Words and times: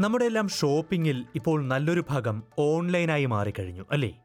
നമ്മുടെ 0.00 0.24
എല്ലാം 0.24 0.48
ഷോപ്പിങ്ങിൽ 0.48 1.24
ഇപ്പോൾ 1.34 1.64
നല്ലൊരു 1.64 2.04
ഭാഗം 2.10 2.42
ഓൺലൈനായി 2.58 3.24
മാറിക്കഴിഞ്ഞു 3.24 3.84
അല്ലേ? 3.90 4.18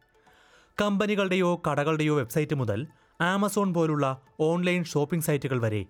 കമ്പനികളുടെയോ 0.81 1.61
കടകളുടെയോ 1.71 2.15
വെബ്സൈറ്റ് 2.15 2.55
മുതൽ 2.55 2.87
ആമസോൺ 3.21 3.73
പോലുള്ള 3.73 4.21
ഓൺലൈൻ 4.39 4.83
ഷോപ്പിംഗ് 4.83 5.23
സൈറ്റുകൾ 5.23 5.61
വരെ 5.61 5.85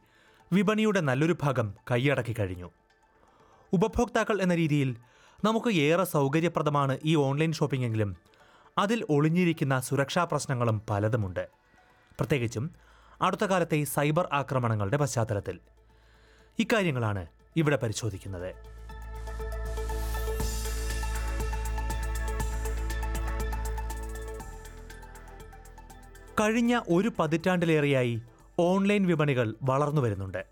വിപണിയുടെ 0.54 1.00
നല്ലൊരു 1.00 1.38
ഭാഗം 1.41 1.73
കൈയടക്കി 1.91 2.36
കഴിഞ്ഞു. 2.39 2.71
ഉപഭോക്താക്കൾ 3.73 4.41
എന്ന 4.41 4.55
രീതിയിൽ 4.55 4.95
നമുക്ക് 5.45 5.68
ഏറെ 5.68 6.04
സൗകര്യപ്രദമാണ് 6.04 6.98
ഈ 7.05 7.16
ഓൺലൈൻ 7.16 7.52
ഷോപ്പിംഗ് 7.52 7.85
എങ്കിലും 7.85 8.18
അതിൽ 8.77 9.05
ഒളിഞ്ഞിരിക്കുന്ന 9.09 9.80
സുരക്ഷാ 9.80 10.23
പ്രശ്നങ്ങളും 10.23 10.82
പലതുമുണ്ട്. 10.90 11.49
പ്രത്യേകിച്ചും 12.20 12.76
അടുത്ത 13.21 13.46
കാലത്തെ 13.46 13.84
സൈബർ 13.84 14.30
ആക്രമണങ്ങളുടെ 14.34 14.98
പശ്ചാത്തലത്തിൽ. 14.98 15.59
ഇക്കാര്യങ്ങളാണ് 16.59 17.27
ഇവിടെ 17.55 17.76
പരിശോധിക്കുന്നത്. 17.76 18.79
കഴിഞ്ഞ 26.39 26.79
ഒരു 26.89 27.11
പതിറ്റാണ്ടിലേറെയായി 27.20 28.21
ഓൺലൈൻ 28.59 29.07
വിപണികൾ 29.07 29.55
വളർന്നു 29.63 30.02
വരുന്നുണ്ട്. 30.02 30.45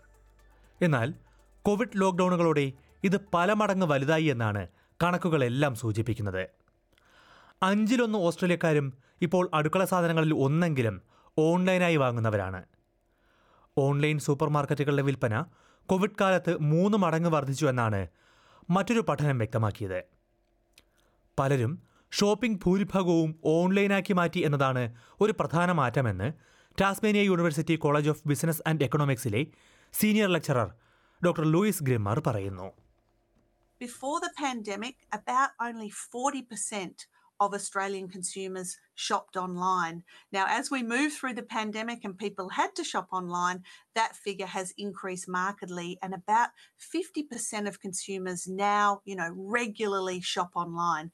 എന്നാൽ 0.82 1.14
കോവിഡ് 1.62 1.88
ലോക്ക്ഡൗണുകളോടെ 1.96 2.72
ഇത് 3.04 3.20
പല 3.34 3.52
മടങ്ങ് 3.52 3.86
വലുതായി 3.86 4.24
എന്നാണ് 4.24 4.68
കണക്കുകളെല്ലാം 5.02 5.74
സൂചിപ്പിക്കുന്നത്. 5.74 6.48
അഞ്ചിലൊന്ന് 7.62 8.18
ഓസ്ട്രേലിയക്കാരും 8.18 8.94
ഇപ്പോൾ 9.22 9.50
അടുക്കള 9.54 9.84
സാധനങ്ങളിൽ 9.84 10.34
ഒന്നെങ്കിലും 10.34 11.02
ഓൺലൈനായി 11.38 11.96
വാങ്ങുന്നവരാണ്. 11.96 12.64
ഓൺലൈൻ 13.78 14.18
സൂപ്പർ 14.18 14.48
മാർക്കറ്റുകളുടെ 14.48 15.02
വിൽപ്പന 15.02 15.44
കോവിഡ് 15.86 16.16
കാലത്ത് 16.20 16.62
മൂന്ന് 16.62 16.98
മടങ്ങ് 16.98 17.30
വർദ്ധിച്ചു 17.30 17.66
എന്നാണ് 17.66 18.06
മറ്റൊരു 18.70 19.00
പഠനം 19.00 19.38
വ്യക്തമാക്കിയത്. 19.38 20.04
പലരും 21.38 21.87
ഷോപ്പിംഗ് 22.12 22.60
ഭൂരിഭാഗവും 22.64 23.30
ഓൺലൈനാക്കി 23.54 24.14
മാറ്റി 24.20 24.40
എന്നതാണ് 24.48 24.84
ഒരു 25.24 25.32
പ്രധാന 25.40 25.72
മാറ്റമെന്ന് 25.80 26.28
Tasmania 26.78 27.22
university 27.30 27.76
college 27.84 28.10
of 28.12 28.22
business 28.30 28.62
and 28.70 28.84
എക്കണോമിക്സിലെ 28.88 29.42
senior 29.94 30.28
lecturer 30.36 30.68
doctor 31.22 31.46
Louise 31.54 31.84
Grimmer 31.88 32.20
പറയുന്നു 32.28 32.68
Before 33.80 34.18
the 34.20 34.30
pandemic, 34.36 34.96
about 35.12 35.50
only 35.66 35.88
40% 35.90 36.94
of 37.40 37.54
Australian 37.54 38.08
consumers 38.08 38.70
shopped 38.96 39.36
online. 39.36 40.02
Now, 40.32 40.46
as 40.48 40.70
we 40.70 40.82
move 40.84 41.12
through 41.12 41.34
the 41.34 41.42
pandemic 41.44 42.04
and 42.04 42.18
people 42.18 42.48
had 42.50 42.74
to 42.74 42.84
shop 42.84 43.08
online, 43.12 43.62
that 43.94 44.16
figure 44.16 44.46
has 44.48 44.74
increased 44.76 45.28
markedly, 45.30 45.98
and 46.02 46.12
about 46.12 46.48
50% 46.88 47.68
of 47.68 47.80
consumers 47.80 48.48
now, 48.48 49.00
you 49.04 49.14
know, 49.14 49.30
regularly 49.32 50.20
shop 50.22 50.50
online. 50.56 51.12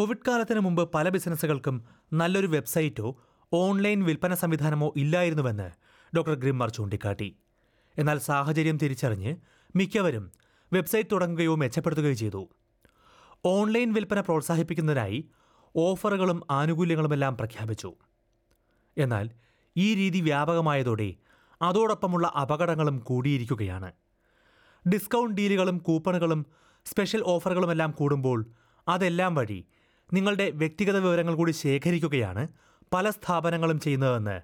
Covid 0.00 0.18
കാലത്തിന് 0.28 0.60
മുമ്പ് 0.60 0.92
പല 0.92 1.08
ബിസിനസ്സുകൾക്കും 1.08 1.84
നല്ലൊരു 2.12 2.46
വെബ്സൈറ്റോ 2.46 3.16
online 3.52 4.04
വിൽപ്പന 4.04 4.34
സംവിധാനമോ 4.34 4.92
ഇല്ലായിരുന്നുവെന്ന് 4.96 5.70
doctor 6.16 6.34
ഗ്രിമ്മർ 6.34 6.70
ചൂണ്ടിക്കാട്ടി. 6.70 7.36
എന്നാൽ 7.98 8.18
സാഹചര്യം 8.18 8.76
തിരിച്ചറിഞ്ഞ് 8.76 9.36
മിക്കവരും 9.76 10.32
വെബ്സൈറ്റ് 10.72 11.08
തുടങ്ങുകയോ 11.12 11.56
മെച്ചപ്പെടുത്തുകയോ 11.56 12.12
ചെയ്തു. 12.12 12.48
ഓൺലൈൻ 13.44 13.92
വിൽപ്പന 13.92 14.20
പ്രോത്സാഹിപ്പിക്കുന്നതിനായി 14.20 15.28
ഓഫറുകളും 15.76 16.42
ആനുകൂല്യങ്ങളുമെല്ലാം 16.50 17.36
പ്രഖ്യാപിച്ചു. 17.36 17.94
എന്നാൽ 18.98 19.30
ഈ 19.76 19.94
രീതി 19.94 20.20
വ്യാപകമായതോടെ 20.20 21.14
അതോടൊപ്പമുള്ള 21.62 22.32
അപകടങ്ങളും 22.42 22.98
കൂടിയിരിക്കുകയാണ്. 22.98 23.92
ഡിസ്കൗണ്ട് 24.92 25.36
ഡീലുകളും 25.36 25.78
കൂപ്പണുകളും 25.78 26.46
സ്പെഷ്യൽ 26.84 27.22
ഓഫറുകളുമെല്ലാം 27.26 27.90
കൂടുമ്പോൾ 27.90 28.46
അതെല്ലാം 28.88 29.34
വഴി 29.34 29.66
നിങ്ങളുടെ 30.12 30.50
വ്യക്തിഗത 30.50 30.96
വിവരങ്ങൾ 30.96 31.34
കൂടി 31.34 31.52
ശേഖരിക്കുകയാണ് 31.52 32.48
പല 32.92 33.10
സ്ഥാപനങ്ങളും 33.10 33.80
ചെയ്യുന്നതെന്ന് 33.80 34.40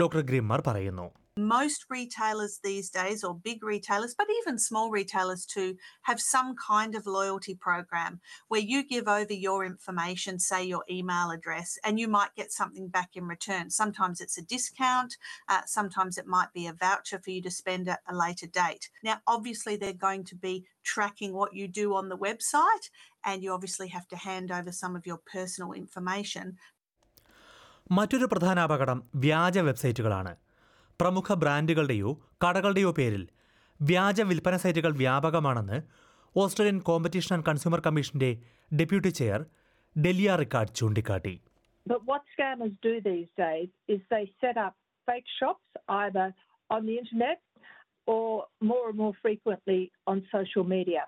ഡോക്ടർ 0.00 0.20
ഗ്രിമ്മർ 0.20 0.60
പറയുന്നു. 0.66 1.06
Most 1.37 1.81
retailers 1.89 2.53
these 2.63 2.89
days, 2.89 3.21
or 3.21 3.31
big 3.49 3.61
retailers, 3.61 4.13
but 4.19 4.27
even 4.39 4.57
small 4.57 4.89
retailers 4.89 5.45
too, 5.45 5.75
have 6.03 6.19
some 6.21 6.49
kind 6.55 6.95
of 6.95 7.05
loyalty 7.05 7.55
program 7.67 8.13
where 8.47 8.61
you 8.61 8.79
give 8.93 9.07
over 9.09 9.33
your 9.47 9.65
information, 9.65 10.39
say 10.39 10.61
your 10.63 10.85
email 10.89 11.31
address, 11.37 11.69
and 11.85 11.99
you 12.01 12.07
might 12.07 12.33
get 12.39 12.53
something 12.59 12.87
back 12.87 13.11
in 13.19 13.25
return. 13.27 13.65
Sometimes 13.69 14.21
it's 14.21 14.37
a 14.37 14.45
discount, 14.55 15.11
uh, 15.49 15.63
sometimes 15.65 16.17
it 16.17 16.27
might 16.35 16.51
be 16.53 16.67
a 16.67 16.77
voucher 16.85 17.19
for 17.19 17.31
you 17.35 17.41
to 17.47 17.51
spend 17.51 17.89
at 17.89 18.01
a 18.07 18.15
later 18.15 18.47
date. 18.63 18.85
Now, 19.03 19.17
obviously, 19.27 19.75
they're 19.75 20.05
going 20.07 20.23
to 20.31 20.37
be 20.47 20.55
tracking 20.93 21.33
what 21.33 21.51
you 21.59 21.67
do 21.81 21.87
on 21.95 22.07
the 22.07 22.21
website, 22.27 22.85
and 23.25 23.43
you 23.43 23.51
obviously 23.51 23.89
have 23.89 24.07
to 24.13 24.17
hand 24.29 24.49
over 24.59 24.71
some 24.71 24.95
of 24.95 25.05
your 25.05 25.19
personal 25.35 25.73
information. 25.83 26.47
മറ്റൊരു 27.97 28.27
പ്രധാന 28.31 28.59
അപകടം 28.67 28.99
വ്യാജ 29.23 29.57
വെബ്സൈറ്റുകളാണ് 29.67 30.31
പ്രമുഖ 31.00 31.34
ബ്രാൻഡുകളുടെയോ 31.42 32.10
കടകളുടെയോ 32.44 32.90
പേരിൽ 32.98 33.22
വ്യാജ 33.80 34.20
വിൽപ്പന 34.30 34.56
സൈറ്റുകൾ 34.64 34.92
വ്യാപകമാണെന്ന് 35.02 35.78
ഓസ്ട്രേലിയൻ 36.36 36.78
കോമ്പറ്റീഷൻ 36.88 37.32
ആൻഡ് 37.36 37.46
കൺസ്യൂമർ 37.48 37.80
കമ്മീഷന്റെ 37.86 38.30
ഡെപ്യൂട്ടി 38.80 39.12
ചെയർ 39.20 39.40
ഡെലിയ 39.96 40.34
റിക്കാർഡ് 40.42 40.76
ചൂണ്ടിക്കാട്ടി 40.80 41.36
But 41.86 42.02
what 42.08 42.22
scammers 42.32 42.74
do 42.86 42.92
these 43.06 43.30
days 43.38 43.68
is 43.94 44.00
they 44.12 44.24
set 44.42 44.56
up 44.64 44.74
fake 45.08 45.28
shops 45.38 45.68
either 46.00 46.26
on 46.70 46.80
the 46.88 46.96
internet 47.02 47.38
or 48.08 48.26
more 48.62 48.84
and 48.90 48.98
more 48.98 49.14
frequently 49.24 49.78
on 50.06 50.18
social 50.34 50.64
media. 50.74 51.02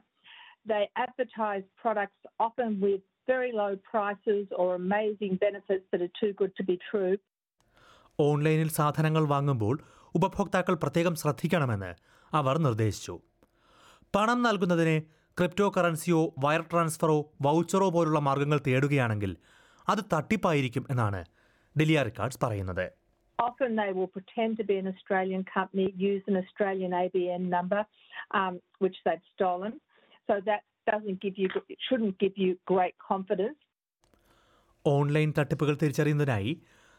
They 0.67 0.83
advertise 0.97 1.65
products 1.85 2.23
often 2.47 2.81
with 2.81 3.03
very 3.29 3.53
low 3.53 3.73
prices 3.93 4.47
or 4.61 4.69
amazing 4.77 5.35
benefits 5.47 5.87
that 5.93 6.03
are 6.07 6.15
too 6.23 6.33
good 6.41 6.55
to 6.57 6.65
be 6.65 6.77
true. 6.91 7.15
ഓൺലൈനിൽ 8.19 8.69
സാധനങ്ങൾ 8.69 9.25
വാങ്ങുമ്പോൾ 9.25 9.77
ഉപഭോക്താക്കൾ 10.15 10.75
പ്രത്യേകം 10.75 11.15
ശ്രദ്ധിക്കണമെന്ന് 11.15 11.93
അവർ 12.33 12.57
നിർദ്ദേശിച്ചു 12.59 13.15
പണം 14.15 14.43
നൽകുന്നതിന് 14.43 14.97
crypto 15.37 15.73
കറൻസിയോ 15.77 16.35
wire 16.39 16.63
ട്രാൻസ്ഫറോ 16.63 17.17
വൗച്ചറോ 17.43 17.89
പോലുള്ള 17.91 18.19
മാർഗങ്ങൾ 18.21 18.59
തേടുകയാണെങ്കിൽ 18.67 19.33
അത് 19.89 20.03
തട്ടിപ്പായിരിക്കും 20.13 20.87
എന്നാണ് 20.91 21.23
ഡെലിയ 21.77 22.03
റിക്കാർഡ്സ് 22.03 22.43
പറയുന്നത് 22.45 22.85
Often 23.39 23.77
they 23.77 23.91
will 23.93 24.09
pretend 24.09 24.53
to 24.59 24.65
be 24.65 24.77
an 24.77 24.87
Australian 24.87 25.43
company, 25.47 25.87
use 26.01 26.25
an 26.27 26.37
Australian 26.37 26.93
ABN 26.95 27.43
number, 27.49 27.81
um, 28.31 28.53
which 28.79 28.99
they've 29.07 29.25
stolen. 29.33 29.73
So 30.29 30.35
that 30.41 30.63
doesn't 30.87 31.19
give 31.21 31.37
you, 31.37 31.49
it 31.69 31.81
shouldn't 31.87 32.17
give 32.19 32.37
you 32.37 32.51
great 32.67 32.97
confidence. 33.11 33.59
Online 34.85 35.33
തട്ടിപ്പുകൾ 35.39 35.75
തിരിച്ചറിയുന്നതിനായി 35.75 36.53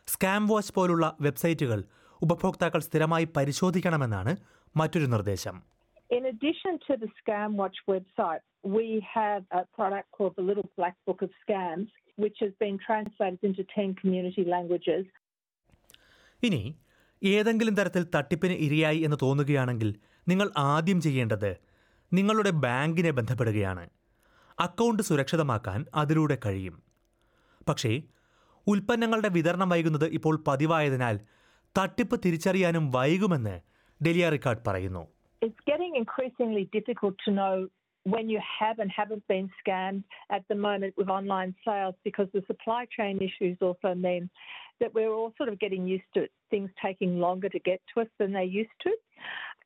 scam 0.08 0.47
watch 0.47 0.74
പോലുള്ള 0.74 1.18
വെബ്സൈറ്റുകൾ 1.22 1.84
ഉപഭോക്താക്കൾ 2.22 2.80
സ്ഥിരമായി 2.80 3.28
പരിശോധിക്കണമെന്നാണ് 3.38 4.38
മറ്റൊരു 4.78 5.06
നിർദ്ദേശം. 5.06 5.64
In 6.18 6.24
addition 6.25 6.74
to 6.88 6.94
the 7.02 7.09
Scam 7.19 7.52
Watch 7.62 7.78
website, 7.91 8.44
we 8.68 8.88
have 9.18 9.41
a 9.59 9.64
product 9.78 10.08
called 10.16 10.34
the 10.40 10.46
Little 10.50 10.69
Black 10.78 10.96
Book 11.08 11.22
of 11.24 11.30
Scams, 11.44 11.88
which 12.24 12.38
has 12.44 12.52
been 12.64 12.78
translated 12.88 13.41
into 13.50 13.64
10 13.78 13.96
community 14.02 14.44
languages. 14.56 15.06
ഇനി 16.44 16.75
ഏതെങ്കിലും 17.24 17.75
തരത്തിൽ 17.75 18.08
തട്ടിപ്പിന് 18.16 18.53
ഇരയായി 18.53 19.00
എന്ന് 19.00 19.18
തോന്നുകയാണെങ്കിൽ 19.22 19.96
നിങ്ങൾ 20.28 20.52
ആദ്യം 20.58 21.02
ചെയ്യേണ്ടത് 21.02 21.58
നിങ്ങളുടെ 22.14 22.50
ബാങ്കിനെ 22.50 23.12
ബന്ധപ്പെടുകയാണ്. 23.12 23.90
അക്കൗണ്ട് 24.59 25.03
സുരക്ഷിതമാക്കാൻ 25.03 25.85
അതിലൂടെ 25.96 26.38
കഴിയും. 26.46 26.84
പക്ഷേ 27.70 28.02
ഉൽപ്പന്നങ്ങളുടെ 28.72 29.30
വിതരണം 29.38 29.70
വൈകുന്നത് 29.74 30.08
ഇപ്പോൾ 30.18 30.36
പതിവായതിനാൽ 30.48 31.16
തട്ടിപ്പ് 31.78 32.18
തിരിച്ചറിയാനും 32.26 32.86
വൈകുമെന്ന് 32.98 33.56
ഡെലിയ 34.08 34.30
റിക്കാർഡ് 34.36 34.66
പറയുന്നു 34.70 35.04
It's 35.46 35.64
getting 35.70 35.94
increasingly 36.02 36.62
difficult 36.76 37.16
to 37.24 37.32
know 37.38 37.56
when 38.14 38.26
you 38.34 38.40
have 38.60 38.78
and 38.84 38.92
haven't 39.00 39.26
been 39.34 39.48
scammed 39.62 40.04
at 40.38 40.44
the 40.52 40.58
moment 40.68 40.94
with 41.00 41.10
online 41.18 41.52
sales 41.66 41.96
because 42.08 42.30
the 42.36 42.44
supply 42.50 42.82
chain 42.96 43.16
issues 43.28 43.58
also 43.68 43.90
mean 44.06 44.24
that 44.82 44.94
we're 44.96 45.14
all 45.18 45.32
sort 45.40 45.50
of 45.52 45.58
getting 45.66 45.84
used 45.96 46.10
to 46.18 46.22
things 46.54 46.70
taking 46.86 47.12
longer 47.26 47.50
to 47.56 47.62
get 47.70 47.80
to 47.92 47.96
us 48.04 48.12
than 48.20 48.32
they 48.38 48.48
used 48.62 48.78
to. 48.86 48.92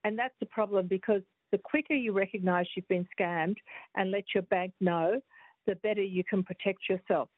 And 0.03 0.13
that's 0.21 0.37
the 0.43 0.51
problem 0.57 0.83
because 0.97 1.23
the 1.51 1.61
quicker 1.71 1.97
you 2.05 2.11
recognize 2.13 2.65
you've 2.73 2.93
been 2.95 3.07
scammed 3.15 3.59
and 3.95 4.05
let 4.17 4.25
your 4.35 4.45
bank 4.55 4.71
know, 4.91 5.07
the 5.69 5.75
better 5.87 6.05
you 6.17 6.23
can 6.31 6.43
protect 6.51 6.81
yourself. 6.91 7.29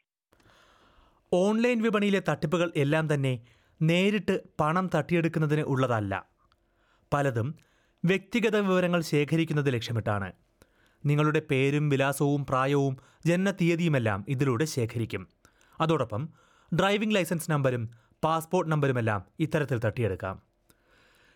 Online 1.34 1.82
വിപണിയിലെ 1.82 2.22
തട്ടിപ്പുകൾ 2.30 2.72
എല്ലാം 2.76 3.14
തന്നെ 3.14 3.40
നേരിട്ട് 3.82 4.42
പണം 4.60 4.90
തട്ടിയെടുക്കുന്നതിന് 4.96 5.62
ഉള്ളതല്ല. 5.62 6.26
പലതും 7.14 7.56
വ്യക്തിഗത 8.06 8.56
വിവരങ്ങൾ 8.58 9.02
ശേഖരിക്കുന്നത് 9.02 9.74
ലക്ഷ്യമിട്ടാണ്. 9.74 10.32
നിങ്ങളുടെ 11.06 11.42
പേരും 11.52 11.90
വിലാസവും 11.90 12.46
പ്രായവും 12.46 12.98
ജനനത്തീയതിയുമെല്ലാം 13.26 14.26
ഇതിലൂടെ 14.28 14.66
ശേഖരിക്കും. 14.66 15.28
അതോടൊപ്പം 15.82 16.30
ഡ്രൈവിംഗ് 16.80 17.16
ലൈസൻസ് 17.16 17.52
നമ്പരും 17.52 17.90
പാസ്പോർട്ട് 18.24 18.72
നമ്പരുമെല്ലാം 18.72 19.26
ഇത്തരത്തിൽ 19.40 19.80
തട്ടിയെടുക്കാം. 19.80 20.42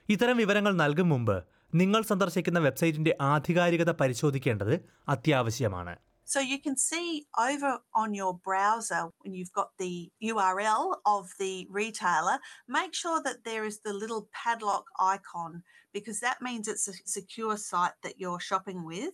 ഇത്തരം 0.09 0.37
വിവരങ്ങൾ 0.37 0.73
നൽകും 0.73 1.09
മുമ്പ് 1.09 1.43
നിങ്ങൾ 1.75 2.01
സന്ദർശിക്കുന്ന 2.01 2.59
വെബ്സൈറ്റിന്റെ 2.59 3.17
ആധികാരികത 3.21 3.91
പരിശോധിക്കേണ്ടത് 3.91 4.79
അത്യാവശ്യമാണ്. 5.09 5.95
So 6.25 6.39
you 6.39 6.59
can 6.59 6.77
see 6.77 7.25
over 7.37 7.79
on 7.93 8.13
your 8.13 8.33
browser 8.33 9.09
when 9.19 9.33
you've 9.33 9.51
got 9.51 9.71
the 9.77 10.11
URL 10.23 10.95
of 11.05 11.31
the 11.39 11.67
retailer, 11.69 12.39
make 12.67 12.93
sure 12.93 13.21
that 13.23 13.43
there 13.43 13.65
is 13.65 13.79
the 13.79 13.93
little 13.93 14.29
padlock 14.33 14.85
icon 14.99 15.63
because 15.93 16.19
that 16.21 16.41
means 16.41 16.67
it's 16.67 16.87
a 16.87 16.93
secure 17.05 17.57
site 17.57 17.91
that 18.03 18.19
you're 18.19 18.39
shopping 18.39 18.85
with. 18.85 19.13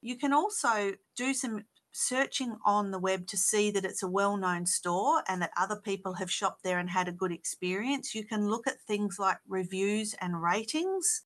You 0.00 0.16
can 0.16 0.32
also 0.32 0.94
do 1.16 1.34
some 1.34 1.64
searching 1.92 2.56
on 2.64 2.90
the 2.90 2.98
web 2.98 3.26
to 3.26 3.36
see 3.36 3.70
that 3.70 3.84
it's 3.84 4.02
a 4.02 4.08
well 4.08 4.36
known 4.36 4.66
store 4.66 5.22
and 5.28 5.42
that 5.42 5.50
other 5.56 5.76
people 5.76 6.14
have 6.14 6.30
shopped 6.30 6.62
there 6.62 6.78
and 6.78 6.90
had 6.90 7.08
a 7.08 7.12
good 7.12 7.32
experience. 7.32 8.14
You 8.14 8.24
can 8.24 8.48
look 8.48 8.66
at 8.66 8.80
things 8.80 9.18
like 9.18 9.38
reviews 9.48 10.14
and 10.20 10.42
ratings. 10.42 11.22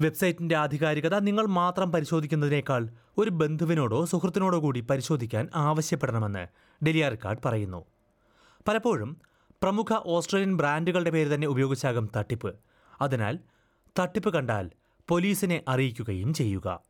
വെബ്സൈറ്റിന്റെ 0.00 0.56
ആധികാരികത 0.56 1.18
നിങ്ങൾ 1.18 1.46
മാത്രം 1.46 1.92
പരിശോധിക്കുന്നതിനേക്കാൾ 1.92 2.88
ഒരു 3.18 3.30
ബന്ധുവിനോടോ 3.30 4.04
സുഹൃത്തിനോടോ 4.04 4.58
കൂടി 4.60 4.80
പരിശോധിക്കാൻ 4.80 5.48
ആവശ്യപ്പെടണമെന്ന് 5.54 6.46
Delia 6.84 7.08
record 7.08 7.38
പറയുന്നു. 7.44 7.84
പലപ്പോഴും 8.68 9.20
പ്രമുഖ 9.62 9.94
Australian 10.06 10.56
ബ്രാൻഡുകളുടെ 10.56 11.10
പേര് 11.10 11.34
തന്നെ 11.34 11.46
ഉപയോഗിച്ചാകും 11.46 12.10
തട്ടിപ്പ്. 12.16 12.56
അതിനാൽ 13.00 13.38
തട്ടിപ്പ് 13.98 14.32
കണ്ടാൽ 14.32 14.70
പോലീസിനെ 15.08 15.64
അറിയിക്കുകയും 15.68 16.34
ചെയ്യുക. 16.34 16.89